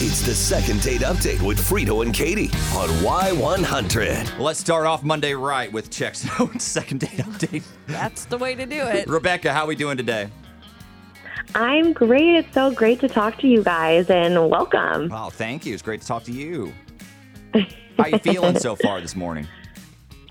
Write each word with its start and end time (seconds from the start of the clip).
It's 0.00 0.22
the 0.22 0.32
second 0.32 0.80
date 0.82 1.00
update 1.00 1.42
with 1.42 1.58
Frito 1.58 2.04
and 2.04 2.14
Katie 2.14 2.50
on 2.72 2.88
Y100. 3.02 4.38
Let's 4.38 4.60
start 4.60 4.86
off 4.86 5.02
Monday 5.02 5.34
right 5.34 5.72
with 5.72 5.90
checks 5.90 6.24
out 6.40 6.62
second 6.62 7.00
date 7.00 7.18
update. 7.18 7.64
That's 7.88 8.24
the 8.26 8.38
way 8.38 8.54
to 8.54 8.64
do 8.64 8.80
it. 8.80 9.08
Rebecca, 9.08 9.52
how 9.52 9.64
are 9.64 9.66
we 9.66 9.74
doing 9.74 9.96
today? 9.96 10.28
I'm 11.56 11.92
great. 11.92 12.36
It's 12.36 12.54
so 12.54 12.70
great 12.70 13.00
to 13.00 13.08
talk 13.08 13.38
to 13.38 13.48
you 13.48 13.64
guys 13.64 14.08
and 14.08 14.48
welcome. 14.48 15.10
Oh, 15.12 15.30
thank 15.30 15.66
you. 15.66 15.74
It's 15.74 15.82
great 15.82 16.02
to 16.02 16.06
talk 16.06 16.22
to 16.24 16.32
you. 16.32 16.72
How 17.98 18.06
you 18.06 18.18
feeling 18.18 18.56
so 18.56 18.76
far 18.76 19.00
this 19.00 19.16
morning? 19.16 19.48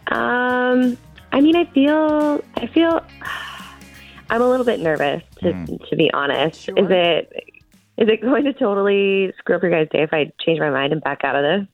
Um, 0.09 0.97
I 1.33 1.41
mean, 1.41 1.57
I 1.57 1.65
feel, 1.65 2.41
I 2.55 2.67
feel, 2.67 3.05
I'm 4.29 4.41
a 4.41 4.49
little 4.49 4.65
bit 4.65 4.79
nervous 4.79 5.21
to 5.39 5.65
to 5.89 5.95
be 5.97 6.09
honest. 6.13 6.61
Sure. 6.61 6.77
Is 6.77 6.87
it, 6.89 7.56
is 7.97 8.07
it 8.09 8.21
going 8.21 8.43
to 8.45 8.53
totally 8.53 9.33
screw 9.39 9.55
up 9.55 9.61
your 9.63 9.71
guys' 9.71 9.87
day 9.91 10.03
if 10.03 10.13
I 10.13 10.31
change 10.39 10.59
my 10.59 10.69
mind 10.69 10.93
and 10.93 11.01
back 11.01 11.23
out 11.23 11.35
of 11.35 11.43
this? 11.43 11.67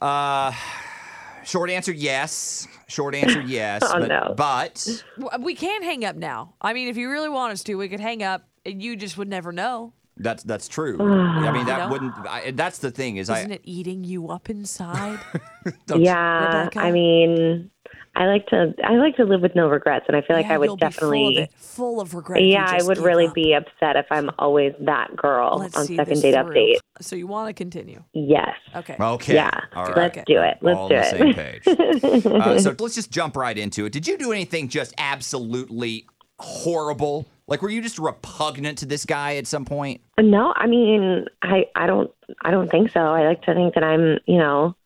Uh, 0.00 0.52
short 1.44 1.70
answer, 1.70 1.92
yes. 1.92 2.66
Short 2.88 3.14
answer, 3.14 3.40
yes. 3.46 3.82
Oh, 3.84 4.00
but, 4.00 4.08
no. 4.08 4.34
but 4.36 5.40
We 5.40 5.54
can 5.54 5.82
hang 5.82 6.04
up 6.04 6.16
now. 6.16 6.54
I 6.60 6.72
mean, 6.72 6.88
if 6.88 6.96
you 6.96 7.10
really 7.10 7.28
want 7.28 7.52
us 7.52 7.62
to, 7.64 7.74
we 7.76 7.88
could 7.88 8.00
hang 8.00 8.22
up 8.22 8.46
and 8.66 8.82
you 8.82 8.96
just 8.96 9.16
would 9.18 9.28
never 9.28 9.52
know. 9.52 9.92
that's 10.16 10.42
that's 10.42 10.68
true. 10.68 10.98
I 11.00 11.50
mean, 11.52 11.66
that 11.66 11.78
No. 11.78 11.88
wouldn't. 11.90 12.14
I, 12.28 12.50
that's 12.52 12.78
the 12.78 12.90
thing 12.90 13.16
is, 13.16 13.28
Isn't 13.30 13.52
I 13.52 13.54
it 13.56 13.60
eating 13.64 14.04
you 14.04 14.28
up 14.28 14.50
inside? 14.50 15.18
yeah. 15.94 16.58
Rebecca? 16.58 16.80
I 16.80 16.90
mean, 16.92 17.70
I 18.14 18.26
like 18.26 18.46
to, 18.48 18.74
I 18.84 18.92
like 18.96 19.16
to 19.16 19.24
live 19.24 19.40
with 19.40 19.54
no 19.54 19.68
regrets, 19.68 20.04
and 20.06 20.16
I 20.16 20.20
feel 20.20 20.36
like 20.36 20.46
Yeah, 20.46 20.54
I 20.54 20.58
would 20.58 20.66
you'll 20.66 20.76
be 20.76 20.80
definitely. 20.80 21.18
full 21.18 21.28
of, 21.28 21.36
it, 21.38 21.52
full 21.56 22.00
of 22.00 22.14
regret. 22.14 22.40
if 22.40 22.46
you 22.46 22.52
Yeah, 22.52 22.66
I 22.68 22.82
would 22.82 22.98
really 22.98 23.26
up. 23.26 23.34
be 23.34 23.54
upset 23.54 23.96
if 23.96 24.04
I'm 24.10 24.30
always 24.38 24.74
that 24.80 25.16
girl 25.16 25.56
Let's 25.58 25.76
on 25.76 25.86
second 25.86 26.20
date 26.20 26.34
through. 26.34 26.44
update. 26.54 26.76
So 27.00 27.16
you 27.16 27.26
want 27.26 27.48
to 27.48 27.54
continue? 27.54 28.02
Yes. 28.12 28.54
Okay. 28.76 28.96
Okay. 29.00 29.34
Yeah. 29.34 29.50
All 29.74 29.86
right. 29.86 29.96
Let's 29.96 30.18
Okay. 30.18 30.24
do 30.26 30.42
it. 30.42 30.58
Let's 30.60 30.78
All 30.78 30.88
do 30.88 30.94
on 30.96 31.00
the 31.00 31.26
it. 31.28 31.64
same 31.64 32.22
page. 32.22 32.26
uh, 32.26 32.58
so 32.60 32.74
let's 32.78 32.94
just 32.94 33.10
jump 33.10 33.34
right 33.36 33.56
into 33.56 33.86
it. 33.86 33.92
Did 33.92 34.06
you 34.06 34.18
do 34.18 34.30
anything 34.30 34.68
just 34.68 34.92
absolutely 34.98 36.06
horrible? 36.38 37.26
Like, 37.46 37.62
were 37.62 37.70
you 37.70 37.82
just 37.82 37.98
repugnant 37.98 38.78
to 38.78 38.86
this 38.86 39.04
guy 39.06 39.36
at 39.36 39.46
some 39.46 39.64
point? 39.64 40.00
No, 40.20 40.52
I 40.54 40.66
mean, 40.66 41.26
I 41.42 41.64
I 41.74 41.86
don't 41.86 42.10
I 42.44 42.50
don't 42.50 42.70
think 42.70 42.90
so. 42.92 43.00
I 43.00 43.26
like 43.26 43.42
to 43.42 43.54
think 43.54 43.74
that 43.74 43.84
I'm, 43.84 44.18
you 44.26 44.38
know, 44.38 44.76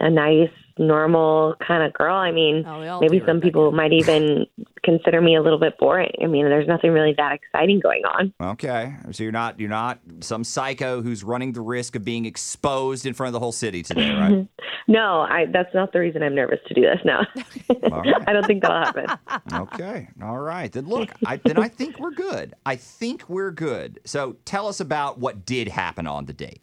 a 0.00 0.08
nice, 0.10 0.50
normal 0.78 1.54
kind 1.66 1.82
of 1.82 1.92
girl. 1.92 2.14
I 2.14 2.30
mean, 2.32 2.64
Oh, 2.66 3.00
maybe 3.00 3.20
do, 3.20 3.26
some 3.26 3.40
people 3.40 3.70
Rebecca. 3.72 3.76
might 3.76 3.92
even 3.92 4.46
consider 4.84 5.20
me 5.20 5.36
a 5.36 5.42
little 5.42 5.58
bit 5.58 5.76
boring. 5.78 6.12
I 6.22 6.26
mean, 6.26 6.44
there's 6.44 6.68
nothing 6.68 6.92
really 6.92 7.14
that 7.16 7.32
exciting 7.32 7.80
going 7.80 8.02
on. 8.04 8.32
Okay, 8.40 8.94
so 9.10 9.22
you're 9.22 9.32
not 9.32 9.58
you're 9.60 9.68
not 9.68 9.98
some 10.20 10.44
psycho 10.44 11.02
who's 11.02 11.22
running 11.24 11.52
the 11.52 11.60
risk 11.60 11.96
of 11.96 12.04
being 12.04 12.24
exposed 12.24 13.06
in 13.06 13.14
front 13.14 13.28
of 13.28 13.32
the 13.34 13.40
whole 13.40 13.52
city 13.52 13.82
today, 13.82 14.10
right? 14.14 14.48
No, 14.90 15.20
I 15.20 15.44
that's 15.52 15.74
not 15.74 15.92
the 15.92 16.00
reason 16.00 16.22
I'm 16.22 16.34
nervous 16.34 16.60
to 16.66 16.72
do 16.72 16.80
this 16.80 16.98
now. 17.04 17.20
All 17.92 18.00
right. 18.00 18.14
I 18.26 18.32
don't 18.32 18.46
think 18.46 18.62
that'll 18.62 18.78
happen. 18.84 19.06
okay, 19.52 20.08
all 20.22 20.38
right. 20.38 20.72
Then 20.72 20.86
look, 20.86 21.10
I, 21.26 21.36
then 21.36 21.58
I 21.58 21.68
think 21.68 21.98
we're 21.98 22.12
good. 22.12 22.54
I 22.64 22.76
think 22.76 23.28
we're 23.28 23.50
good. 23.50 24.00
So 24.06 24.36
tell 24.46 24.66
us 24.66 24.80
about 24.80 25.18
what 25.18 25.44
did 25.44 25.68
happen 25.68 26.06
on 26.06 26.24
the 26.24 26.32
date. 26.32 26.62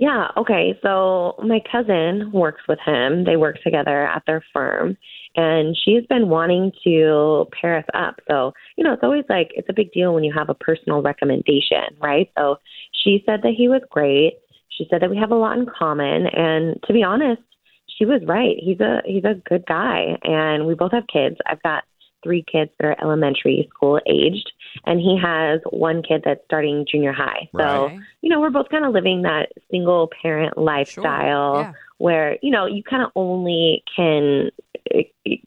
Yeah, 0.00 0.28
okay. 0.34 0.78
So 0.82 1.34
my 1.44 1.60
cousin 1.70 2.32
works 2.32 2.62
with 2.66 2.78
him. 2.84 3.24
They 3.24 3.36
work 3.36 3.62
together 3.62 4.06
at 4.06 4.22
their 4.26 4.42
firm. 4.50 4.96
And 5.36 5.76
she's 5.76 6.06
been 6.06 6.30
wanting 6.30 6.72
to 6.84 7.44
pair 7.60 7.76
us 7.76 7.84
up. 7.92 8.18
So, 8.26 8.52
you 8.76 8.82
know, 8.82 8.94
it's 8.94 9.02
always 9.02 9.26
like 9.28 9.50
it's 9.54 9.68
a 9.68 9.74
big 9.74 9.92
deal 9.92 10.14
when 10.14 10.24
you 10.24 10.32
have 10.34 10.48
a 10.48 10.54
personal 10.54 11.02
recommendation, 11.02 11.84
right? 12.00 12.30
So 12.36 12.56
she 13.04 13.22
said 13.26 13.40
that 13.42 13.52
he 13.54 13.68
was 13.68 13.82
great. 13.90 14.38
She 14.70 14.86
said 14.90 15.02
that 15.02 15.10
we 15.10 15.18
have 15.18 15.32
a 15.32 15.36
lot 15.36 15.58
in 15.58 15.66
common. 15.66 16.26
And 16.28 16.82
to 16.86 16.94
be 16.94 17.02
honest, 17.02 17.42
she 17.98 18.06
was 18.06 18.22
right. 18.26 18.56
He's 18.58 18.80
a 18.80 19.02
he's 19.04 19.24
a 19.24 19.34
good 19.46 19.66
guy. 19.66 20.16
And 20.22 20.66
we 20.66 20.74
both 20.74 20.92
have 20.92 21.04
kids. 21.12 21.36
I've 21.46 21.62
got 21.62 21.84
three 22.22 22.44
kids 22.50 22.70
that 22.78 22.86
are 22.86 22.96
elementary 23.02 23.68
school 23.74 24.00
aged 24.06 24.52
and 24.86 25.00
he 25.00 25.18
has 25.20 25.60
one 25.70 26.02
kid 26.02 26.22
that's 26.24 26.40
starting 26.44 26.86
junior 26.90 27.12
high. 27.12 27.48
So 27.56 27.58
Right. 27.58 27.76
Okay. 27.92 28.00
you 28.22 28.28
know, 28.30 28.40
we're 28.40 28.50
both 28.50 28.68
kind 28.68 28.84
of 28.84 28.92
living 28.92 29.22
that 29.22 29.52
single 29.70 30.10
parent 30.22 30.56
lifestyle 30.58 31.60
Yeah. 31.60 31.72
where, 31.98 32.38
you 32.42 32.50
know, 32.50 32.66
you 32.66 32.82
kind 32.82 33.02
of 33.02 33.10
only 33.16 33.82
can 33.96 34.50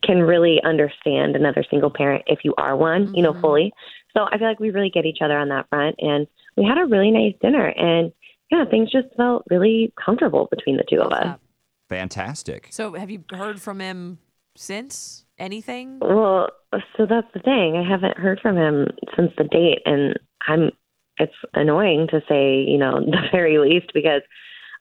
can 0.04 0.22
really 0.22 0.62
understand 0.64 1.36
another 1.36 1.64
single 1.70 1.90
parent 1.90 2.24
if 2.28 2.40
you 2.46 2.54
are 2.58 2.76
one, 2.78 3.14
you 3.14 3.22
know, 3.22 3.34
Mhm. 3.34 3.42
fully. 3.42 3.74
So 4.16 4.28
I 4.32 4.38
feel 4.38 4.48
like 4.48 4.60
we 4.60 4.70
really 4.70 4.90
get 4.90 5.06
each 5.06 5.22
other 5.22 5.38
on 5.38 5.50
that 5.50 5.68
front 5.70 5.96
and 6.00 6.28
we 6.56 6.64
had 6.66 6.78
a 6.78 6.86
really 6.86 7.12
nice 7.12 7.34
dinner 7.42 7.68
and 7.68 8.12
yeah, 8.52 8.66
things 8.66 8.92
just 8.92 9.08
felt 9.18 9.44
really 9.50 9.92
comfortable 9.98 10.48
between 10.52 10.78
the 10.78 10.84
two 10.88 11.02
of 11.02 11.12
us. 11.12 11.40
Fantastic. 11.90 12.68
So 12.72 12.94
have 12.94 13.10
you 13.10 13.24
heard 13.32 13.60
from 13.62 13.80
him 13.80 14.20
since? 14.56 15.26
Anything? 15.40 16.00
Well, 16.00 16.50
so 16.98 17.06
that's 17.06 17.28
the 17.34 17.40
thing. 17.40 17.76
I 17.78 17.88
haven't 17.88 18.18
heard 18.18 18.40
from 18.42 18.58
him 18.58 18.88
since 19.16 19.32
the 19.38 19.44
date, 19.46 19.82
and 19.86 20.20
I'm. 20.48 20.72
It's 21.18 21.34
annoying 21.54 22.08
to 22.10 22.22
say, 22.28 22.64
you 22.68 22.78
know, 22.80 23.00
the 23.06 23.28
very 23.32 23.60
least, 23.60 23.92
because 23.94 24.22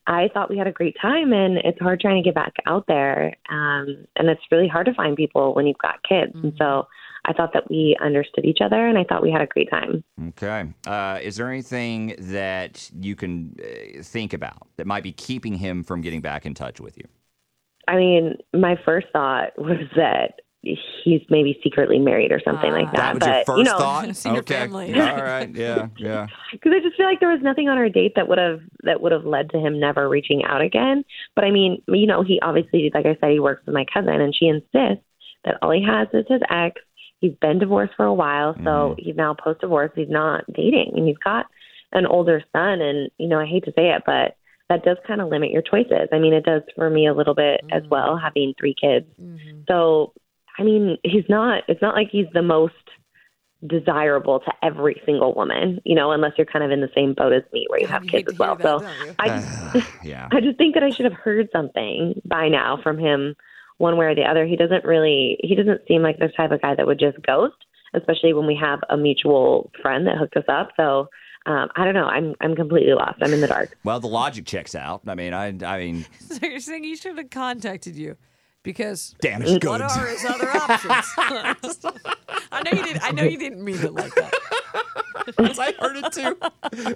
I 0.06 0.28
thought 0.32 0.48
we 0.48 0.56
had 0.56 0.66
a 0.66 0.72
great 0.72 0.96
time, 1.00 1.32
and 1.32 1.58
it's 1.58 1.78
hard 1.78 2.00
trying 2.00 2.22
to 2.22 2.26
get 2.26 2.34
back 2.34 2.54
out 2.66 2.86
there, 2.88 3.34
um, 3.50 4.06
and 4.16 4.28
it's 4.28 4.40
really 4.50 4.68
hard 4.68 4.86
to 4.86 4.94
find 4.94 5.16
people 5.16 5.54
when 5.54 5.66
you've 5.66 5.78
got 5.78 6.02
kids. 6.08 6.32
And 6.34 6.54
so, 6.58 6.86
I 7.24 7.32
thought 7.32 7.52
that 7.52 7.70
we 7.70 7.96
understood 8.00 8.44
each 8.44 8.58
other, 8.60 8.86
and 8.86 8.98
I 8.98 9.04
thought 9.04 9.22
we 9.22 9.30
had 9.30 9.42
a 9.42 9.46
great 9.46 9.70
time. 9.70 10.02
Okay. 10.28 10.64
Uh, 10.86 11.18
is 11.22 11.36
there 11.36 11.48
anything 11.48 12.16
that 12.18 12.90
you 12.98 13.14
can 13.14 13.56
uh, 13.62 14.02
think 14.02 14.32
about 14.32 14.66
that 14.76 14.86
might 14.86 15.04
be 15.04 15.12
keeping 15.12 15.54
him 15.54 15.84
from 15.84 16.00
getting 16.00 16.20
back 16.20 16.46
in 16.46 16.54
touch 16.54 16.80
with 16.80 16.98
you? 16.98 17.04
I 17.86 17.96
mean, 17.96 18.36
my 18.52 18.76
first 18.84 19.06
thought 19.12 19.50
was 19.56 19.78
that 19.96 20.40
he's 20.62 21.20
maybe 21.28 21.58
secretly 21.62 21.98
married 21.98 22.30
or 22.32 22.40
something 22.44 22.70
Ah. 22.70 22.76
like 22.76 22.92
That 22.92 22.96
that. 22.96 23.14
was 23.14 23.26
your 23.26 23.34
but 23.34 23.46
first 23.46 23.58
you 23.58 23.64
know, 23.64 23.78
thought. 23.78 24.16
See 24.16 24.28
okay. 24.30 24.66
All 24.68 25.22
right. 25.22 25.50
Yeah. 25.54 25.88
Yeah. 25.98 26.26
because 26.52 26.72
I 26.74 26.80
just 26.80 26.96
feel 26.96 27.06
like 27.06 27.20
there 27.20 27.30
was 27.32 27.42
nothing 27.42 27.68
on 27.68 27.78
our 27.78 27.88
date 27.88 28.12
that 28.16 28.28
would 28.28 28.38
have 28.38 28.60
that 28.84 29.00
would 29.00 29.12
have 29.12 29.24
led 29.24 29.50
to 29.50 29.58
him 29.58 29.80
never 29.80 30.08
reaching 30.08 30.44
out 30.44 30.60
again. 30.62 31.04
But 31.34 31.44
I 31.44 31.50
mean, 31.50 31.82
you 31.88 32.06
know, 32.06 32.22
he 32.22 32.38
obviously, 32.40 32.90
like 32.94 33.06
I 33.06 33.16
said, 33.20 33.32
he 33.32 33.40
works 33.40 33.66
with 33.66 33.74
my 33.74 33.84
cousin, 33.92 34.20
and 34.20 34.34
she 34.34 34.46
insists 34.46 35.04
that 35.44 35.56
all 35.62 35.70
he 35.72 35.82
has 35.84 36.08
is 36.12 36.24
his 36.28 36.40
ex. 36.50 36.80
He's 37.20 37.34
been 37.40 37.58
divorced 37.60 37.94
for 37.96 38.04
a 38.04 38.14
while, 38.14 38.56
so 38.64 38.96
he's 38.98 39.14
now 39.14 39.32
post 39.34 39.60
divorce. 39.60 39.92
He's 39.94 40.08
not 40.10 40.44
dating, 40.52 40.92
and 40.96 41.06
he's 41.06 41.18
got 41.18 41.46
an 41.92 42.04
older 42.06 42.42
son. 42.52 42.80
And 42.80 43.10
you 43.18 43.28
know, 43.28 43.38
I 43.38 43.46
hate 43.46 43.64
to 43.64 43.72
say 43.76 43.90
it, 43.90 44.02
but 44.06 44.36
that 44.68 44.84
does 44.84 44.96
kind 45.06 45.20
of 45.20 45.28
limit 45.28 45.50
your 45.50 45.62
choices. 45.62 46.08
I 46.12 46.18
mean, 46.18 46.32
it 46.32 46.44
does 46.44 46.62
for 46.74 46.88
me 46.90 47.06
a 47.06 47.14
little 47.14 47.34
bit 47.34 47.60
as 47.70 47.82
well, 47.90 48.16
having 48.16 48.54
three 48.58 48.74
kids. 48.80 49.06
Mhm. 49.20 49.66
So, 49.68 50.12
I 50.58 50.62
mean, 50.62 50.98
he's 51.02 51.24
not, 51.28 51.62
it's 51.68 51.82
not 51.82 51.94
like 51.94 52.08
he's 52.10 52.26
the 52.34 52.42
most 52.42 52.74
desirable 53.66 54.40
to 54.40 54.52
every 54.62 55.00
single 55.06 55.34
woman, 55.34 55.80
you 55.84 55.94
know, 55.94 56.10
unless 56.10 56.32
you're 56.36 56.46
kind 56.46 56.64
of 56.64 56.70
in 56.70 56.80
the 56.80 56.90
same 56.94 57.14
boat 57.14 57.32
as 57.32 57.42
me 57.52 57.66
where 57.68 57.80
you 57.80 57.86
have 57.86 58.04
You 58.04 58.10
kids 58.10 58.32
as 58.32 58.38
well. 58.38 58.56
that, 58.56 58.80
So? 58.80 59.14
I 59.18 59.28
just, 59.28 59.86
yeah. 60.04 60.28
I 60.32 60.40
just 60.40 60.58
think 60.58 60.74
that 60.74 60.82
I 60.82 60.90
should 60.90 61.04
have 61.04 61.14
heard 61.14 61.48
something 61.52 62.20
by 62.24 62.48
now 62.48 62.78
from 62.82 62.98
him 62.98 63.34
one 63.78 63.96
way 63.96 64.06
or 64.06 64.14
the 64.14 64.24
other. 64.24 64.44
He 64.46 64.56
doesn't 64.56 64.84
really, 64.84 65.38
he 65.42 65.54
doesn't 65.54 65.82
seem 65.86 66.02
like 66.02 66.18
the 66.18 66.28
type 66.28 66.50
of 66.50 66.60
guy 66.60 66.74
that 66.74 66.86
would 66.86 66.98
just 66.98 67.22
ghost, 67.22 67.54
especially 67.94 68.32
when 68.32 68.46
we 68.46 68.56
have 68.60 68.80
a 68.90 68.96
mutual 68.96 69.70
friend 69.80 70.06
that 70.08 70.16
hooked 70.18 70.36
us 70.36 70.44
up. 70.48 70.70
So, 70.76 71.08
um, 71.46 71.68
I 71.76 71.84
don't 71.84 71.94
know. 71.94 72.06
I'm, 72.06 72.34
I'm 72.40 72.54
completely 72.56 72.94
lost. 72.94 73.18
I'm 73.22 73.32
in 73.32 73.40
the 73.40 73.48
dark. 73.48 73.76
Well, 73.84 73.98
the 74.00 74.06
logic 74.08 74.44
checks 74.46 74.74
out. 74.74 75.02
I 75.06 75.14
mean, 75.14 75.34
I, 75.34 75.48
I 75.64 75.78
mean, 75.78 76.04
So 76.20 76.46
you're 76.46 76.60
saying 76.60 76.84
he 76.84 76.96
should 76.96 77.16
have 77.18 77.30
contacted 77.30 77.96
you 77.96 78.16
because 78.62 79.14
damaged 79.20 79.60
goods. 79.60 79.66
what 79.66 79.80
are 79.80 80.06
his 80.06 80.24
other 80.24 80.50
options? 80.50 81.12
I 82.52 82.62
know 82.64 82.70
you 82.72 82.84
didn't. 82.84 83.02
I 83.02 83.10
know 83.10 83.24
you 83.24 83.38
didn't 83.38 83.64
mean 83.64 83.80
it 83.80 83.92
like 83.92 84.14
that. 84.14 84.32
I 85.38 85.74
heard 85.78 85.96
it 85.96 86.12
too. 86.12 86.36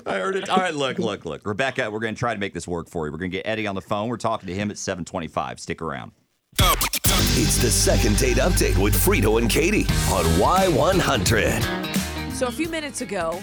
I 0.06 0.19
heard 0.19 0.37
it. 0.37 0.49
All 0.49 0.59
right, 0.59 0.75
look, 0.75 0.99
look, 0.99 1.25
look. 1.25 1.47
Rebecca, 1.47 1.91
we're 1.91 2.00
going 2.00 2.15
to 2.15 2.19
try 2.19 2.34
to 2.34 2.41
make 2.41 2.55
this 2.55 2.66
work 2.66 2.88
for 2.88 3.06
you. 3.06 3.12
We're 3.12 3.19
going 3.19 3.31
to 3.31 3.37
get 3.37 3.46
Eddie 3.46 3.67
on 3.67 3.75
the 3.75 3.82
phone. 3.82 4.08
We're 4.08 4.17
talking 4.17 4.46
to 4.49 4.55
him 4.55 4.70
at 4.70 4.79
725. 4.79 5.61
Stick 5.61 5.82
around. 5.82 6.12
It's 6.58 7.58
the 7.58 7.70
second 7.70 8.17
date 8.19 8.38
update 8.38 8.79
with 8.79 8.94
Frito 8.94 9.40
and 9.40 9.50
Katie 9.50 9.85
on 10.11 10.25
Y100. 10.40 12.32
So 12.32 12.46
a 12.46 12.50
few 12.52 12.69
minutes 12.69 13.00
ago, 13.02 13.40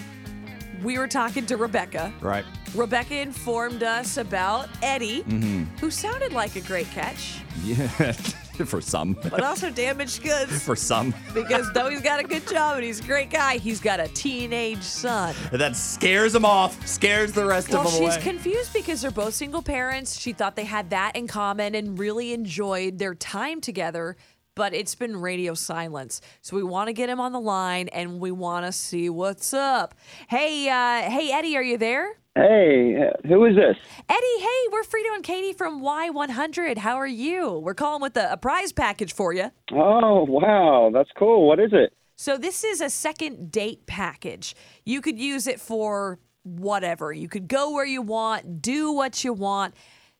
we 0.82 0.98
were 0.98 1.08
talking 1.08 1.46
to 1.46 1.56
Rebecca. 1.56 2.12
Right. 2.20 2.44
Rebecca 2.74 3.16
informed 3.16 3.82
us 3.82 4.16
about 4.16 4.68
Eddie, 4.82 5.22
Mm-hmm. 5.22 5.64
who 5.78 5.90
sounded 5.90 6.32
like 6.32 6.56
a 6.56 6.60
great 6.60 6.90
catch, 6.90 7.40
Yeah. 7.62 7.86
for 8.66 8.80
some. 8.80 9.14
but 9.22 9.42
also 9.42 9.68
damaged 9.70 10.22
goods. 10.22 10.62
For 10.62 10.76
some. 10.76 11.12
Because 11.32 11.72
though 11.72 11.88
he's 11.88 12.00
got 12.02 12.20
a 12.20 12.24
good 12.24 12.46
job 12.46 12.76
and 12.76 12.84
he's 12.84 13.00
a 13.00 13.02
great 13.04 13.30
guy, 13.30 13.58
he's 13.58 13.80
got 13.80 13.98
a 14.00 14.06
teenage 14.08 14.82
son. 14.82 15.34
That 15.52 15.74
scares 15.76 16.34
him 16.34 16.44
off, 16.44 16.84
scares 16.86 17.32
the 17.32 17.44
rest 17.44 17.70
Well, 17.70 17.80
of 17.80 17.92
them 17.92 18.00
she's 18.02 18.14
away. 18.16 18.22
confused 18.22 18.72
because 18.72 19.02
they're 19.02 19.10
both 19.10 19.34
single 19.34 19.62
parents. 19.62 20.18
She 20.20 20.32
thought 20.32 20.54
they 20.56 20.64
had 20.64 20.90
that 20.90 21.16
in 21.16 21.26
common 21.26 21.74
and 21.74 21.98
really 21.98 22.32
enjoyed 22.32 22.98
their 22.98 23.14
time 23.16 23.60
together, 23.60 24.16
but 24.54 24.72
it's 24.72 24.94
been 24.94 25.16
radio 25.20 25.54
silence. 25.54 26.20
So 26.40 26.54
we 26.56 26.62
want 26.62 26.86
to 26.88 26.92
get 26.92 27.08
him 27.08 27.18
on 27.18 27.32
the 27.32 27.40
line 27.40 27.88
and 27.88 28.20
we 28.20 28.30
want 28.30 28.66
to 28.66 28.72
see 28.72 29.10
what's 29.10 29.52
up. 29.52 29.94
Hey, 30.28 30.68
uh, 30.68 31.10
hey, 31.10 31.32
Eddie, 31.32 31.56
are 31.56 31.62
you 31.62 31.76
there? 31.78 32.18
Hey, 32.36 32.96
who 33.28 33.44
is 33.44 33.54
this? 33.54 33.76
Eddie, 34.08 34.40
hey, 34.40 34.68
we're 34.72 34.82
Frito 34.82 35.14
and 35.14 35.22
Katie 35.22 35.52
from 35.52 35.80
Y100. 35.80 36.78
How 36.78 36.96
are 36.96 37.06
you? 37.06 37.60
We're 37.60 37.74
calling 37.74 38.02
with 38.02 38.16
a, 38.16 38.32
a 38.32 38.36
prize 38.36 38.72
package 38.72 39.12
for 39.12 39.32
you. 39.32 39.52
Oh, 39.72 40.24
wow, 40.24 40.90
that's 40.92 41.10
cool. 41.16 41.46
What 41.46 41.60
is 41.60 41.70
it? 41.72 41.92
So, 42.16 42.36
this 42.36 42.64
is 42.64 42.80
a 42.80 42.90
second 42.90 43.52
date 43.52 43.86
package. 43.86 44.56
You 44.84 45.00
could 45.00 45.16
use 45.16 45.46
it 45.46 45.60
for 45.60 46.18
whatever. 46.42 47.12
You 47.12 47.28
could 47.28 47.46
go 47.46 47.70
where 47.70 47.86
you 47.86 48.02
want, 48.02 48.60
do 48.60 48.90
what 48.90 49.22
you 49.22 49.32
want. 49.32 49.74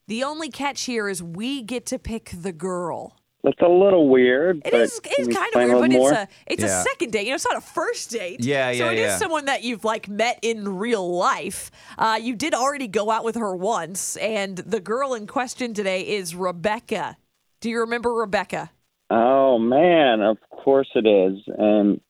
The 0.06 0.22
only 0.22 0.50
catch 0.50 0.82
here 0.82 1.08
is 1.08 1.20
we 1.20 1.62
get 1.62 1.84
to 1.86 1.98
pick 1.98 2.30
the 2.32 2.52
girl. 2.52 3.16
That's 3.44 3.60
a 3.60 3.68
little 3.68 4.08
weird. 4.08 4.62
It 4.64 4.72
but 4.72 4.80
is 4.80 5.00
it's 5.04 5.36
kind 5.36 5.54
of 5.54 5.60
weird, 5.60 5.70
but 5.72 5.90
little 5.90 6.06
it's 6.08 6.16
a 6.16 6.28
it's 6.46 6.62
Yeah. 6.62 6.80
a 6.80 6.82
second 6.82 7.10
date. 7.12 7.24
You 7.24 7.28
know, 7.30 7.34
it's 7.34 7.44
not 7.44 7.58
a 7.58 7.60
first 7.60 8.10
date. 8.10 8.42
Yeah, 8.42 8.70
yeah. 8.70 8.78
So 8.78 8.84
yeah, 8.86 8.90
it 8.92 8.98
is 9.04 9.18
someone 9.18 9.44
that 9.44 9.62
you've 9.62 9.84
like 9.84 10.08
met 10.08 10.38
in 10.40 10.76
real 10.78 11.14
life. 11.14 11.70
Uh, 11.98 12.18
you 12.20 12.34
did 12.34 12.54
already 12.54 12.88
go 12.88 13.10
out 13.10 13.22
with 13.22 13.36
her 13.36 13.54
once, 13.54 14.16
and 14.16 14.56
the 14.56 14.80
girl 14.80 15.12
in 15.14 15.26
question 15.26 15.74
today 15.74 16.00
is 16.00 16.34
Rebecca. 16.34 17.18
Do 17.60 17.68
you 17.68 17.80
remember 17.80 18.14
Rebecca? 18.14 18.70
Oh 19.10 19.58
man, 19.58 20.22
of 20.22 20.38
course 20.50 20.88
it 20.94 21.06
is. 21.06 21.38
And 21.58 22.00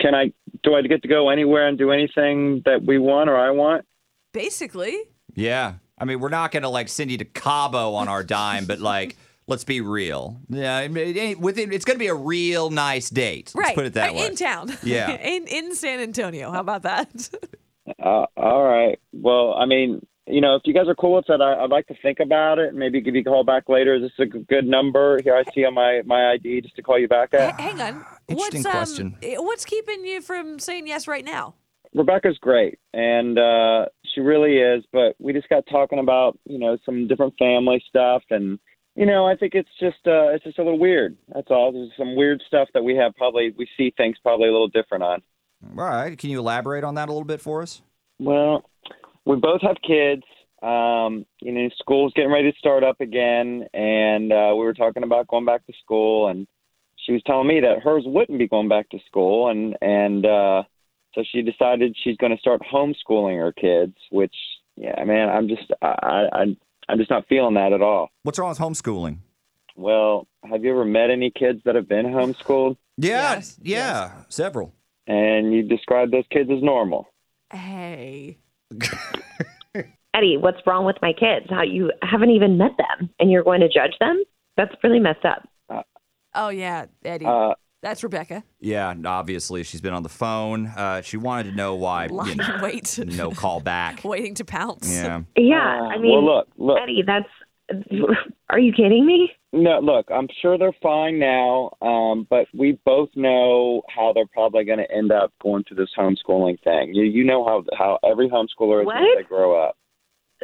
can 0.00 0.16
I? 0.16 0.32
Do 0.64 0.74
I 0.74 0.82
get 0.82 1.02
to 1.02 1.08
go 1.08 1.28
anywhere 1.30 1.68
and 1.68 1.78
do 1.78 1.92
anything 1.92 2.62
that 2.64 2.84
we 2.84 2.98
want 2.98 3.30
or 3.30 3.36
I 3.38 3.50
want? 3.52 3.84
Basically. 4.32 4.96
Yeah. 5.34 5.74
I 5.98 6.04
mean, 6.04 6.18
we're 6.18 6.28
not 6.30 6.50
going 6.50 6.64
to 6.64 6.68
like 6.68 6.88
send 6.88 7.12
you 7.12 7.18
to 7.18 7.24
Cabo 7.24 7.94
on 7.94 8.08
our 8.08 8.24
dime, 8.24 8.64
but 8.64 8.80
like, 8.80 9.16
let's 9.46 9.64
be 9.64 9.80
real. 9.80 10.40
Yeah. 10.48 10.76
I 10.76 10.82
It 10.84 11.38
within, 11.40 11.72
it's 11.72 11.84
going 11.84 11.96
to 11.96 11.98
be 12.02 12.08
a 12.08 12.14
real 12.14 12.70
nice 12.70 13.10
date. 13.10 13.52
Let's 13.54 13.66
Right. 13.66 13.74
put 13.74 13.86
it 13.86 13.94
that 13.94 14.14
way. 14.14 14.26
In 14.26 14.36
town. 14.36 14.76
Yeah. 14.82 15.10
in 15.20 15.46
in 15.46 15.74
San 15.74 16.00
Antonio. 16.00 16.50
How 16.50 16.60
about 16.60 16.82
that? 16.82 17.30
Uh, 17.98 18.26
all 18.36 18.62
right. 18.62 19.00
Well, 19.12 19.54
I 19.54 19.66
mean, 19.66 20.06
you 20.28 20.40
know, 20.40 20.54
if 20.54 20.62
you 20.64 20.72
guys 20.72 20.86
are 20.86 20.94
cool 20.94 21.14
with 21.16 21.26
that, 21.26 21.42
I, 21.42 21.64
I'd 21.64 21.70
like 21.70 21.88
to 21.88 21.94
think 22.00 22.20
about 22.20 22.60
it. 22.60 22.74
Maybe 22.74 23.00
give 23.00 23.16
you 23.16 23.22
a 23.22 23.24
call 23.24 23.42
back 23.42 23.68
later. 23.68 23.98
This 23.98 24.12
is 24.12 24.16
this 24.18 24.28
a 24.28 24.38
g- 24.38 24.44
good 24.48 24.66
number 24.66 25.20
here? 25.20 25.34
I 25.34 25.42
see 25.52 25.64
on 25.64 25.74
my 25.74 26.00
my 26.06 26.30
ID 26.30 26.60
just 26.60 26.76
to 26.76 26.82
call 26.82 26.96
you 26.96 27.08
back 27.08 27.30
H- 27.34 27.40
at. 27.40 27.60
hang 27.60 27.80
on. 27.80 28.04
Interesting 28.28 28.62
what's, 28.62 28.70
question. 28.70 29.16
Um, 29.24 29.44
what's 29.44 29.64
keeping 29.64 30.04
you 30.06 30.20
from 30.20 30.60
saying 30.60 30.86
yes 30.86 31.08
right 31.08 31.24
now? 31.24 31.54
Rebecca's 31.92 32.38
great, 32.38 32.78
and 32.94 33.36
uh, 33.36 33.86
she 34.14 34.20
really 34.20 34.58
is. 34.58 34.84
But 34.92 35.16
we 35.18 35.32
just 35.32 35.48
got 35.48 35.64
talking 35.66 35.98
about 35.98 36.38
you 36.46 36.58
know 36.60 36.78
some 36.86 37.08
different 37.08 37.34
family 37.36 37.82
stuff, 37.88 38.22
and 38.30 38.60
you 38.94 39.06
know 39.06 39.26
I 39.26 39.36
think 39.36 39.54
it's 39.54 39.70
just 39.80 39.98
uh, 40.06 40.28
it's 40.30 40.44
just 40.44 40.58
a 40.58 40.62
little 40.62 40.78
weird. 40.78 41.16
That's 41.34 41.50
all. 41.50 41.72
There's 41.72 41.90
some 41.96 42.16
weird 42.16 42.42
stuff 42.46 42.68
that 42.74 42.82
we 42.82 42.96
have 42.96 43.14
probably 43.16 43.54
we 43.56 43.68
see 43.76 43.92
things 43.96 44.16
probably 44.22 44.48
a 44.48 44.52
little 44.52 44.68
different 44.68 45.04
on. 45.04 45.22
All 45.78 45.84
right. 45.84 46.18
Can 46.18 46.30
you 46.30 46.40
elaborate 46.40 46.84
on 46.84 46.96
that 46.96 47.08
a 47.08 47.12
little 47.12 47.26
bit 47.26 47.40
for 47.40 47.62
us? 47.62 47.82
Well, 48.18 48.68
we 49.24 49.36
both 49.36 49.62
have 49.62 49.76
kids. 49.86 50.22
Um, 50.62 51.26
you 51.40 51.52
know, 51.52 51.68
school's 51.78 52.12
getting 52.14 52.30
ready 52.30 52.52
to 52.52 52.58
start 52.58 52.84
up 52.84 53.00
again, 53.00 53.66
and 53.74 54.32
uh, 54.32 54.52
we 54.52 54.64
were 54.64 54.74
talking 54.74 55.02
about 55.02 55.26
going 55.26 55.44
back 55.44 55.66
to 55.66 55.72
school, 55.82 56.28
and 56.28 56.46
she 56.96 57.12
was 57.12 57.22
telling 57.26 57.48
me 57.48 57.60
that 57.60 57.82
hers 57.82 58.04
wouldn't 58.06 58.38
be 58.38 58.46
going 58.46 58.68
back 58.68 58.88
to 58.90 58.98
school, 59.06 59.48
and 59.48 59.76
and 59.80 60.24
uh, 60.24 60.62
so 61.14 61.24
she 61.30 61.42
decided 61.42 61.96
she's 62.02 62.16
going 62.16 62.32
to 62.32 62.38
start 62.38 62.62
homeschooling 62.72 63.38
her 63.38 63.52
kids. 63.52 63.96
Which, 64.10 64.34
yeah, 64.76 65.02
man, 65.04 65.28
I'm 65.28 65.48
just 65.48 65.70
I, 65.82 66.28
I 66.32 66.56
I'm 66.88 66.98
just 66.98 67.10
not 67.10 67.26
feeling 67.28 67.54
that 67.54 67.72
at 67.72 67.80
all. 67.82 68.08
What's 68.22 68.38
wrong 68.38 68.48
with 68.50 68.58
homeschooling? 68.58 69.18
Well, 69.76 70.26
have 70.48 70.64
you 70.64 70.70
ever 70.72 70.84
met 70.84 71.10
any 71.10 71.30
kids 71.30 71.60
that 71.64 71.74
have 71.74 71.88
been 71.88 72.06
homeschooled, 72.06 72.76
Yeah. 72.98 73.34
Yes, 73.36 73.58
Yeah. 73.62 74.10
Several. 74.28 74.74
and 75.06 75.52
you 75.52 75.62
describe 75.62 76.10
those 76.10 76.24
kids 76.30 76.50
as 76.50 76.62
normal? 76.62 77.08
Hey. 77.52 78.38
Eddie, 80.14 80.36
what's 80.36 80.58
wrong 80.66 80.84
with 80.84 80.96
my 81.00 81.12
kids? 81.14 81.46
How 81.48 81.62
you 81.62 81.90
haven't 82.02 82.30
even 82.30 82.58
met 82.58 82.72
them 82.76 83.08
and 83.18 83.30
you're 83.30 83.42
going 83.44 83.60
to 83.60 83.68
judge 83.68 83.94
them? 83.98 84.22
That's 84.56 84.74
really 84.84 85.00
messed 85.00 85.24
up. 85.24 85.48
Oh 86.34 86.48
yeah, 86.48 86.86
Eddie. 87.04 87.26
Uh, 87.26 87.52
That's 87.82 88.02
Rebecca. 88.04 88.44
Yeah. 88.60 88.94
Obviously, 89.04 89.64
she's 89.64 89.80
been 89.80 89.92
on 89.92 90.02
the 90.04 90.08
phone. 90.08 90.66
Uh, 90.68 91.02
she 91.02 91.16
wanted 91.16 91.50
to 91.50 91.56
know 91.56 91.74
why, 91.74 92.06
you 92.06 92.12
Lying 92.14 92.36
know, 92.36 92.60
wait. 92.62 92.98
no 93.04 93.30
call 93.32 93.60
back. 93.60 94.04
Waiting 94.04 94.34
to 94.36 94.44
pounce. 94.44 94.88
Yeah. 94.90 95.22
Yeah, 95.36 95.56
uh, 95.56 95.88
I 95.88 95.98
mean, 95.98 96.12
well, 96.24 96.36
look, 96.38 96.48
look. 96.56 96.78
Eddie, 96.80 97.02
that's. 97.04 97.26
Are 98.50 98.58
you 98.58 98.72
kidding 98.72 99.06
me? 99.06 99.30
No, 99.52 99.80
look, 99.80 100.06
I'm 100.10 100.28
sure 100.42 100.58
they're 100.58 100.76
fine 100.82 101.18
now, 101.18 101.70
um, 101.80 102.26
but 102.28 102.46
we 102.54 102.78
both 102.84 103.08
know 103.14 103.82
how 103.88 104.12
they're 104.12 104.26
probably 104.26 104.64
going 104.64 104.78
to 104.78 104.90
end 104.90 105.10
up 105.10 105.32
going 105.42 105.64
through 105.64 105.78
this 105.78 105.90
homeschooling 105.98 106.62
thing. 106.62 106.94
You, 106.94 107.04
you 107.04 107.24
know 107.24 107.44
how 107.44 107.64
how 107.76 107.98
every 108.08 108.28
homeschooler 108.28 108.80
is 108.82 108.86
What? 108.86 108.96
when 108.96 109.16
they 109.16 109.22
grow 109.22 109.60
up. 109.62 109.76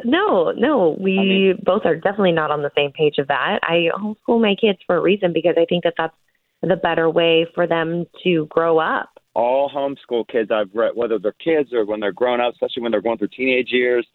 No, 0.05 0.51
no, 0.51 0.97
we 0.99 1.17
I 1.19 1.23
mean- 1.23 1.59
both 1.63 1.83
are 1.85 1.95
definitely 1.95 2.31
not 2.31 2.51
on 2.51 2.63
the 2.63 2.71
same 2.75 2.91
page 2.91 3.15
of 3.19 3.27
that. 3.27 3.59
I 3.63 3.89
homeschool 3.95 4.41
my 4.41 4.55
kids 4.59 4.79
for 4.87 4.95
a 4.95 5.01
reason 5.01 5.31
because 5.33 5.55
I 5.57 5.65
think 5.65 5.83
that 5.83 5.93
that's 5.97 6.15
the 6.61 6.75
better 6.75 7.09
way 7.09 7.47
for 7.55 7.65
them 7.67 8.05
to 8.23 8.45
grow 8.47 8.79
up. 8.79 9.09
All 9.33 9.69
homeschool 9.69 10.27
kids 10.27 10.51
I've 10.51 10.69
read, 10.73 10.91
whether 10.95 11.17
they're 11.19 11.31
kids 11.33 11.71
or 11.73 11.85
when 11.85 11.99
they're 11.99 12.11
grown 12.11 12.41
up, 12.41 12.53
especially 12.53 12.83
when 12.83 12.91
they're 12.91 13.01
going 13.01 13.17
through 13.17 13.29
teenage 13.29 13.69
years, 13.71 14.05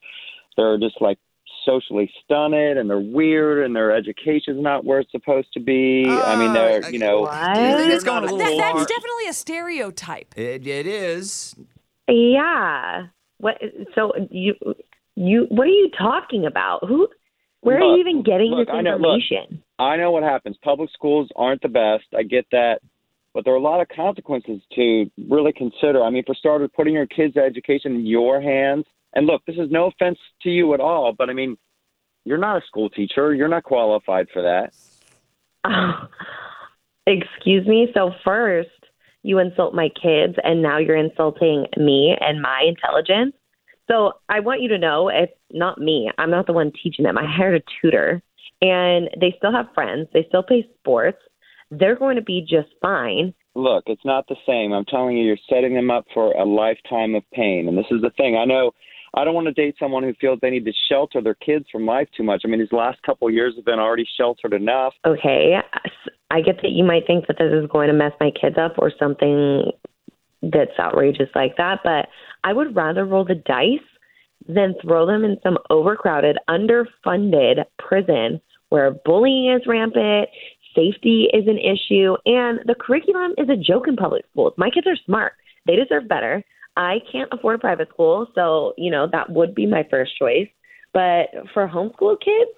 they're 0.57 0.79
just 0.79 1.01
like 1.01 1.19
socially 1.65 2.11
stunted 2.23 2.77
and 2.77 2.91
they're 2.91 2.99
weird 3.01 3.65
and 3.65 3.75
their 3.75 3.91
education's 3.97 4.63
not 4.63 4.85
where 4.85 5.01
it's 5.01 5.11
supposed 5.11 5.49
to 5.55 5.61
be. 5.61 6.05
I 6.07 6.37
mean, 6.37 6.53
they're 6.53 6.85
Uh, 6.85 6.89
you 6.91 6.99
know. 6.99 7.23
What? 7.23 7.33
Think 7.57 7.91
it's 7.93 8.05
They're 8.05 8.13
going 8.13 8.29
a 8.29 8.33
little 8.35 8.39
That, 8.39 8.57
that's 8.59 8.73
far? 8.79 8.85
definitely 8.87 9.29
a 9.29 9.33
stereotype. 9.33 10.35
It, 10.37 10.67
it 10.67 10.87
is. 10.87 11.57
Yeah. 12.07 13.07
What? 13.39 13.59
So 13.95 14.13
you, 14.31 14.55
you, 15.17 15.47
what 15.49 15.65
are 15.65 15.71
you 15.71 15.91
talking 15.97 16.45
about? 16.45 16.85
Who? 16.87 17.09
Where 17.63 17.79
are 17.79 17.95
you 17.95 18.01
even 18.01 18.23
getting 18.23 18.51
look, 18.51 18.67
this 18.69 18.75
I 18.75 18.83
know- 18.83 18.97
information? 18.97 19.63
I 19.79 19.97
know 19.97 20.11
what 20.11 20.23
happens. 20.23 20.57
Public 20.63 20.91
schools 20.93 21.29
aren't 21.37 21.63
the 21.63 21.69
best. 21.69 22.05
I 22.17 22.23
get 22.23 22.47
that. 22.53 22.81
But 23.33 23.45
there 23.45 23.53
are 23.53 23.59
a 23.59 23.61
lot 23.61 23.81
of 23.81 23.89
consequences 23.89 24.63
to 24.75 25.11
really 25.29 25.53
consider. 25.53 26.03
I 26.03 26.11
mean, 26.11 26.23
for 26.25 26.37
starters, 26.37 26.71
putting 26.75 26.95
your 26.95 27.07
kids' 27.07 27.37
education 27.37 27.97
in 27.97 28.07
your 28.07 28.41
hands. 28.41 28.85
And 29.15 29.27
look, 29.27 29.45
this 29.47 29.57
is 29.57 29.71
no 29.71 29.87
offense 29.87 30.19
to 30.43 30.51
you 30.51 30.75
at 30.75 30.81
all, 30.81 31.13
but 31.13 31.31
I 31.31 31.33
mean, 31.33 31.57
you're 32.25 32.39
not 32.39 32.63
a 32.63 32.67
school 32.67 32.89
teacher. 32.91 33.35
You're 33.35 33.49
not 33.49 33.65
qualified 33.65 34.29
for 34.33 34.43
that. 34.43 34.73
Oh, 35.65 36.09
excuse 37.07 37.67
me. 37.67 37.89
So 37.95 38.13
first, 38.25 38.71
you 39.23 39.39
insult 39.39 39.75
my 39.75 39.89
kids, 39.89 40.37
and 40.43 40.63
now 40.63 40.79
you're 40.79 40.97
insulting 40.97 41.67
me 41.77 42.17
and 42.21 42.41
my 42.41 42.65
intelligence. 42.67 43.35
So 43.91 44.13
I 44.29 44.41
want 44.41 44.63
you 44.63 44.69
to 44.69 44.79
know 44.79 45.09
it's 45.09 45.33
not 45.51 45.79
me. 45.79 46.11
I'm 46.19 46.31
not 46.31 46.47
the 46.47 46.53
one 46.53 46.73
teaching 46.83 47.05
them. 47.05 47.19
I 47.19 47.27
hired 47.27 47.61
a 47.61 47.65
tutor, 47.81 48.23
and 48.61 49.09
they 49.21 49.35
still 49.39 49.53
have 49.53 49.67
friends. 49.75 50.09
They 50.13 50.25
still 50.29 50.43
play 50.43 50.69
sports. 50.81 51.19
They're 51.71 51.97
going 51.97 52.17
to 52.17 52.23
be 52.23 52.41
just 52.41 52.69
fine. 52.81 53.35
Look, 53.55 53.85
it's 53.87 54.05
not 54.05 54.27
the 54.29 54.37
same. 54.47 54.73
I'm 54.73 54.85
telling 54.85 55.17
you, 55.17 55.25
you're 55.25 55.37
setting 55.49 55.75
them 55.75 55.91
up 55.91 56.05
for 56.13 56.33
a 56.33 56.45
lifetime 56.45 57.15
of 57.15 57.23
pain. 57.33 57.69
And 57.69 57.79
this 57.79 57.87
is 57.91 58.03
the 58.03 58.11
thing. 58.17 58.37
I 58.37 58.45
know 58.45 58.73
I 59.17 59.25
don't 59.25 59.35
want 59.35 59.47
to 59.47 59.53
date 59.53 59.77
someone 59.79 60.03
who 60.03 60.13
feels 60.21 60.39
they 60.43 60.51
need 60.51 60.65
to 60.65 60.73
shelter 60.89 61.23
their 61.23 61.35
kids 61.35 61.67
from 61.71 61.87
life 61.87 62.09
too 62.17 62.25
much. 62.25 62.43
I 62.45 62.49
mean, 62.49 62.61
these 62.61 62.73
last 62.73 63.01
couple 63.03 63.29
of 63.29 63.35
years 63.35 63.55
have 63.57 63.65
been 63.65 63.79
already 63.79 64.07
sheltered 64.17 64.53
enough. 64.53 64.93
Okay, 65.07 65.55
I 66.31 66.41
get 66.41 66.57
that 66.63 66.71
you 66.71 66.85
might 66.85 67.07
think 67.07 67.27
that 67.29 67.39
this 67.39 67.53
is 67.53 67.71
going 67.71 67.89
to 67.89 67.95
mess 67.95 68.13
my 68.21 68.31
kids 68.31 68.57
up 68.59 68.75
or 68.79 68.91
something 68.99 69.71
that's 70.43 70.79
outrageous 70.79 71.29
like 71.35 71.57
that, 71.57 71.81
but 71.85 72.09
I 72.43 72.53
would 72.53 72.75
rather 72.75 73.05
roll 73.05 73.25
the 73.25 73.35
dice 73.35 73.79
than 74.49 74.75
throw 74.83 75.07
them 75.07 75.25
in 75.25 75.37
some 75.43 75.59
overcrowded, 75.71 76.39
underfunded 76.49 77.65
prison 77.79 78.41
where 78.69 78.93
bullying 79.05 79.53
is 79.53 79.67
rampant, 79.67 80.29
safety 80.75 81.29
is 81.33 81.47
an 81.47 81.59
issue, 81.59 82.17
and 82.27 82.61
the 82.67 82.75
curriculum 82.79 83.33
is 83.39 83.49
a 83.49 83.57
joke 83.57 83.87
in 83.87 83.97
public 83.97 84.25
schools. 84.33 84.53
My 84.57 84.71
kids 84.71 84.87
are 84.87 84.97
smart. 85.07 85.35
They 85.67 85.77
deserve 85.77 86.09
better. 86.09 86.43
I 86.77 86.99
can't 87.11 87.33
afford 87.33 87.61
private 87.61 87.89
school, 87.91 88.27
so, 88.35 88.75
you 88.77 88.91
know, 88.91 89.07
that 89.13 89.31
would 89.31 89.55
be 89.55 89.67
my 89.67 89.87
first 89.91 90.19
choice. 90.19 90.49
But 90.93 91.27
for 91.53 91.69
homeschool 91.69 92.19
kids, 92.21 92.51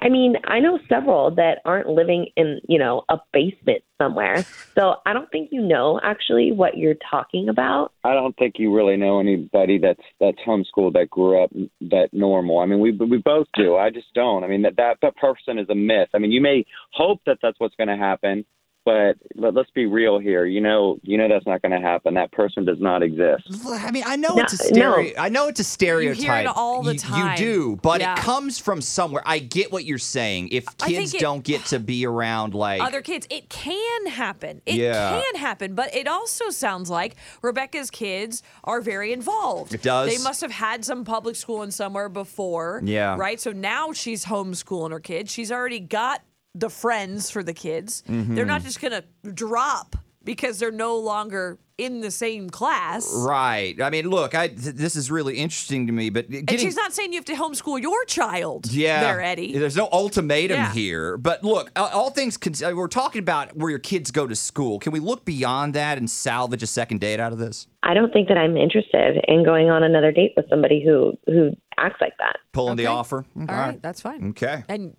I 0.00 0.08
mean, 0.08 0.36
I 0.44 0.60
know 0.60 0.78
several 0.88 1.30
that 1.32 1.58
aren't 1.64 1.88
living 1.88 2.28
in, 2.36 2.60
you 2.68 2.78
know, 2.78 3.02
a 3.08 3.18
basement 3.32 3.82
somewhere. 3.98 4.44
So 4.74 4.94
I 5.04 5.12
don't 5.12 5.30
think 5.30 5.50
you 5.52 5.60
know 5.60 6.00
actually 6.02 6.52
what 6.52 6.78
you're 6.78 6.96
talking 7.10 7.48
about. 7.48 7.92
I 8.04 8.14
don't 8.14 8.36
think 8.36 8.54
you 8.58 8.74
really 8.74 8.96
know 8.96 9.20
anybody 9.20 9.78
that's 9.78 10.02
that's 10.18 10.38
homeschooled 10.46 10.94
that 10.94 11.10
grew 11.10 11.42
up 11.42 11.50
that 11.82 12.08
normal. 12.12 12.60
I 12.60 12.66
mean, 12.66 12.80
we 12.80 12.92
we 12.92 13.18
both 13.18 13.48
do. 13.54 13.76
I 13.76 13.90
just 13.90 14.12
don't. 14.14 14.44
I 14.44 14.46
mean, 14.46 14.62
that 14.62 14.76
that 14.76 14.98
that 15.02 15.16
person 15.16 15.58
is 15.58 15.68
a 15.68 15.74
myth. 15.74 16.08
I 16.14 16.18
mean, 16.18 16.32
you 16.32 16.40
may 16.40 16.64
hope 16.92 17.20
that 17.26 17.38
that's 17.42 17.58
what's 17.58 17.74
going 17.76 17.88
to 17.88 17.96
happen, 17.96 18.44
But 18.84 19.16
but 19.36 19.52
let's 19.54 19.70
be 19.70 19.84
real 19.84 20.18
here. 20.18 20.46
You 20.46 20.60
know, 20.62 20.98
you 21.02 21.18
know 21.18 21.28
that's 21.28 21.46
not 21.46 21.60
going 21.60 21.72
to 21.72 21.86
happen. 21.86 22.14
That 22.14 22.32
person 22.32 22.64
does 22.64 22.80
not 22.80 23.02
exist. 23.02 23.44
I 23.68 23.90
mean, 23.90 24.04
I 24.06 24.16
know 24.16 24.34
No, 24.34 24.42
it's 24.42 24.54
a 24.54 24.56
stereo. 24.56 25.12
no. 25.16 25.22
I 25.22 25.28
know 25.28 25.48
it's 25.48 25.60
a 25.60 25.64
stereotype. 25.64 26.18
You 26.18 26.24
hear 26.30 26.36
it 26.40 26.46
all 26.46 26.82
the 26.82 26.94
You- 26.94 26.98
time. 26.98 27.30
You 27.32 27.36
do, 27.36 27.78
but 27.82 28.00
Yeah. 28.00 28.14
it 28.14 28.20
comes 28.20 28.58
from 28.58 28.80
somewhere. 28.80 29.22
I 29.26 29.38
get 29.38 29.70
what 29.70 29.84
you're 29.84 29.98
saying. 29.98 30.48
If 30.50 30.64
kids 30.78 31.12
it- 31.12 31.20
don't 31.20 31.44
get 31.44 31.66
to 31.66 31.78
be 31.78 32.06
around, 32.06 32.54
like 32.54 32.80
other 32.82 33.02
kids. 33.02 33.26
It 33.30 33.50
can 33.50 34.06
happen. 34.06 34.62
It 34.64 34.76
Yeah. 34.76 35.20
can 35.20 35.40
happen, 35.40 35.74
but 35.74 35.94
it 35.94 36.08
also 36.08 36.48
sounds 36.48 36.88
like 36.88 37.16
Rebecca's 37.42 37.90
kids 37.90 38.42
are 38.64 38.80
very 38.80 39.12
involved. 39.12 39.74
It 39.74 39.82
does. 39.82 40.10
They 40.16 40.22
must 40.24 40.40
have 40.40 40.52
had 40.52 40.86
some 40.86 41.04
public 41.04 41.36
schooling 41.36 41.70
somewhere 41.70 42.08
before. 42.08 42.80
Yeah. 42.82 43.16
Right? 43.18 43.38
So 43.38 43.52
now 43.52 43.92
she's 43.92 44.24
homeschooling 44.24 44.90
her 44.92 45.00
kids. 45.00 45.30
She's 45.30 45.52
already 45.52 45.80
got 45.80 46.22
the 46.54 46.70
friends 46.70 47.30
for 47.30 47.42
the 47.42 47.54
kids. 47.54 48.02
Mm-hmm. 48.08 48.34
They're 48.34 48.44
not 48.46 48.62
just 48.62 48.80
going 48.80 48.92
to 48.92 49.04
drop 49.32 49.96
because 50.24 50.58
they're 50.58 50.70
no 50.72 50.96
longer 50.98 51.58
in 51.78 52.00
the 52.02 52.10
same 52.10 52.50
class. 52.50 53.10
right. 53.16 53.80
I 53.80 53.88
mean, 53.88 54.10
look, 54.10 54.34
I 54.34 54.48
th- 54.48 54.74
this 54.74 54.94
is 54.96 55.10
really 55.10 55.38
interesting 55.38 55.86
to 55.86 55.94
me, 55.94 56.10
but 56.10 56.28
getting 56.28 56.44
And 56.46 56.60
she's 56.60 56.76
not 56.76 56.92
saying 56.92 57.14
you 57.14 57.18
have 57.18 57.24
to 57.24 57.34
homeschool 57.34 57.80
your 57.80 58.04
child. 58.04 58.70
Yeah, 58.70 59.00
There, 59.00 59.22
Eddie. 59.22 59.56
There's 59.56 59.76
no 59.78 59.88
ultimatum 59.90 60.58
Yeah. 60.58 60.72
here, 60.74 61.16
but 61.16 61.42
look, 61.42 61.70
all- 61.76 61.88
all 61.88 62.10
things 62.10 62.36
cons- 62.36 62.62
uh, 62.62 62.72
we're 62.76 62.86
talking 62.88 63.20
about 63.20 63.56
where 63.56 63.70
your 63.70 63.78
kids 63.78 64.10
go 64.10 64.26
to 64.26 64.36
school. 64.36 64.78
Can 64.78 64.92
we 64.92 65.00
look 65.00 65.24
beyond 65.24 65.72
that 65.74 65.96
and 65.96 66.10
salvage 66.10 66.62
a 66.62 66.66
second 66.66 67.00
date 67.00 67.18
out 67.18 67.32
of 67.32 67.38
this? 67.38 67.66
I 67.82 67.94
don't 67.94 68.12
think 68.12 68.28
that 68.28 68.36
I'm 68.36 68.58
interested 68.58 69.24
in 69.26 69.42
going 69.42 69.70
on 69.70 69.82
another 69.82 70.12
date 70.12 70.34
with 70.36 70.44
somebody 70.50 70.84
who 70.84 71.14
who 71.26 71.52
acts 71.78 72.02
like 72.02 72.12
that. 72.18 72.36
Pulling 72.52 72.76
the 72.76 72.88
Okay. 72.88 72.92
offer. 72.92 73.24
All 73.38 73.46
right, 73.46 73.80
that's 73.80 74.02
fine. 74.02 74.28
Okay. 74.30 74.64
And 74.68 74.96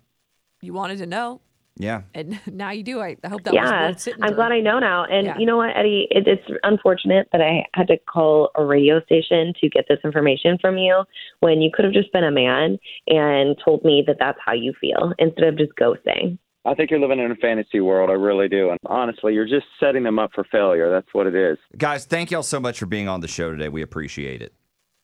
you 0.62 0.72
wanted 0.72 0.98
to 0.98 1.06
know, 1.06 1.40
Yeah. 1.76 2.02
and 2.14 2.38
now 2.46 2.70
you 2.70 2.82
do. 2.84 3.00
I, 3.00 3.16
I 3.24 3.28
hope 3.28 3.42
that 3.44 3.52
was 3.52 3.60
yeah, 3.62 3.88
worth 3.88 4.00
sitting 4.00 4.22
I'm 4.22 4.34
glad 4.34 4.52
I 4.52 4.60
know 4.60 4.78
now. 4.78 5.04
And 5.04 5.26
Yeah. 5.26 5.38
you 5.38 5.44
know 5.44 5.56
what, 5.58 5.76
Eddie? 5.76 6.06
It, 6.10 6.26
it's 6.26 6.42
unfortunate 6.62 7.28
that 7.32 7.40
I 7.40 7.64
had 7.74 7.88
to 7.88 7.98
call 7.98 8.50
a 8.54 8.64
radio 8.64 9.02
station 9.02 9.52
to 9.60 9.68
get 9.68 9.86
this 9.88 9.98
information 10.04 10.56
from 10.60 10.78
you 10.78 11.02
when 11.40 11.60
you 11.60 11.70
could 11.74 11.84
have 11.84 11.92
just 11.92 12.12
been 12.12 12.24
a 12.24 12.30
man 12.30 12.78
and 13.08 13.56
told 13.62 13.84
me 13.84 14.02
that 14.06 14.16
that's 14.18 14.38
how 14.44 14.52
you 14.52 14.72
feel 14.80 15.12
instead 15.18 15.44
of 15.44 15.58
just 15.58 15.72
ghosting. 15.78 16.38
I 16.64 16.74
think 16.74 16.92
you're 16.92 17.00
living 17.00 17.18
in 17.18 17.32
a 17.32 17.34
fantasy 17.36 17.80
world. 17.80 18.08
I 18.08 18.12
really 18.12 18.48
do. 18.48 18.70
And 18.70 18.78
honestly, 18.86 19.34
you're 19.34 19.48
just 19.48 19.66
setting 19.80 20.04
them 20.04 20.20
up 20.20 20.30
for 20.32 20.44
failure. 20.44 20.88
That's 20.90 21.08
what 21.12 21.26
it 21.26 21.34
is. 21.34 21.58
Guys, 21.76 22.04
thank 22.04 22.30
y'all 22.30 22.44
so 22.44 22.60
much 22.60 22.78
for 22.78 22.86
being 22.86 23.08
on 23.08 23.20
the 23.20 23.26
show 23.26 23.50
today. 23.50 23.68
We 23.68 23.82
appreciate 23.82 24.40
it. 24.42 24.54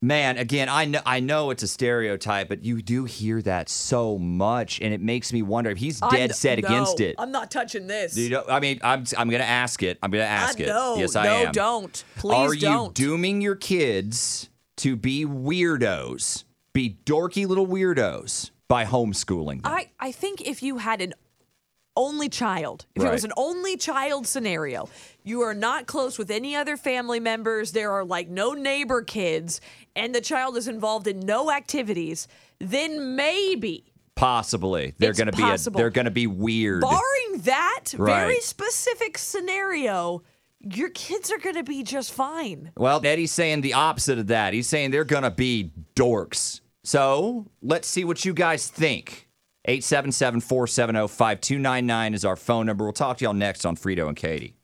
Man, 0.01 0.39
again, 0.39 0.69
I 0.69 0.85
know 0.85 1.01
I 1.05 1.19
know 1.19 1.51
it's 1.51 1.65
a 1.65 1.69
stereotype, 1.69 2.49
but 2.49 2.65
you 2.65 2.83
do 2.83 3.05
hear 3.05 3.43
that 3.43 3.69
so 3.69 4.17
much, 4.17 4.81
and 4.81 4.95
it 4.95 5.01
makes 5.01 5.33
me 5.33 5.43
wonder 5.43 5.71
if 5.71 5.79
he's 5.79 6.01
I'm- 6.01 6.13
dead 6.13 6.37
set 6.37 6.61
no, 6.61 6.69
against 6.69 7.01
it. 7.01 7.17
I'm 7.19 7.33
not 7.33 7.51
touching 7.51 7.89
this. 7.89 8.17
You 8.17 8.31
know, 8.31 8.45
I 8.49 8.61
mean, 8.61 8.79
I'm 8.85 9.03
I'm 9.17 9.29
gonna 9.29 9.43
ask 9.43 9.83
it. 9.83 9.99
I'm 10.01 10.13
gonna 10.13 10.23
ask 10.23 10.61
I, 10.61 10.65
it. 10.65 10.67
no, 10.69 10.97
yes, 10.97 11.17
I 11.17 11.27
am. 11.27 11.33
no, 11.33 11.47
am. 11.47 11.53
don't. 11.53 12.05
Please 12.17 12.33
Are 12.33 12.55
don't. 12.55 12.75
Are 12.75 12.85
you 12.85 12.91
dooming 12.95 13.41
your 13.41 13.57
kids 13.57 14.51
to 14.77 14.95
be 14.95 15.27
weirdos, 15.27 16.45
be 16.73 16.99
dorky 17.05 17.45
little 17.45 17.67
weirdos 17.67 18.53
by 18.69 18.85
homeschooling 18.85 19.65
them? 19.65 19.73
I, 19.73 19.91
I 19.99 20.13
think 20.13 20.43
if 20.47 20.63
you 20.63 20.79
had 20.79 21.01
an 21.01 21.15
only 21.99 22.31
child, 22.31 22.87
if 22.95 23.03
it 23.03 23.13
was 23.13 23.25
an 23.25 23.33
only 23.37 23.77
child 23.77 24.27
scenario, 24.27 24.89
you 25.25 25.43
are 25.43 25.53
not 25.53 25.87
close 25.87 26.17
with 26.17 26.31
any 26.31 26.57
other 26.57 26.79
family 26.79 27.21
members, 27.21 27.73
there 27.73 27.93
are 27.93 28.05
like 28.05 28.29
no 28.29 28.53
neighbor 28.53 29.03
kids, 29.03 29.61
and 29.95 30.15
the 30.15 30.21
child 30.23 30.57
is 30.57 30.69
involved 30.69 31.07
in 31.07 31.21
no 31.21 31.51
activities, 31.51 32.29
then 32.59 33.17
maybe. 33.17 33.93
Possibly, 34.15 34.95
they're 34.99 35.13
gonna 35.13 35.33
be 35.33 35.43
a, 35.43 35.59
they're 35.71 35.91
gonna 35.91 36.11
be 36.11 36.27
weird. 36.27 36.81
Barring 36.81 37.43
that 37.43 37.91
very 37.91 38.41
specific 38.41 39.19
scenario, 39.19 40.23
your 40.61 40.91
kids 40.91 41.31
are 41.31 41.39
going 41.39 41.55
to 41.55 41.63
be 41.63 41.83
just 41.83 42.13
fine. 42.13 42.73
Well, 42.77 43.05
Eddie's 43.05 43.33
saying 43.33 43.61
the 43.61 43.75
opposite 43.75 44.19
of 44.19 44.27
that. 44.29 44.53
He's 44.53 44.67
saying 44.67 44.91
they're 44.91 45.05
going 45.05 45.23
to 45.23 45.31
be 45.31 45.71
dorks. 45.95 46.61
So 46.83 47.47
let's 47.63 47.87
see 47.87 48.05
what 48.05 48.25
you 48.25 48.33
guys 48.35 48.69
think. 48.69 49.28
877 49.69 50.41
470 50.41 51.09
5299 51.09 52.15
is 52.15 52.25
our 52.25 52.37
phone 52.37 52.65
number. 52.65 52.85
We'll 52.85 52.95
talk 52.95 53.19
to 53.19 53.25
y'all 53.25 53.35
next 53.35 53.67
on 53.67 53.77
Frito 53.77 54.09
and 54.09 54.17
Katie. 54.17 54.58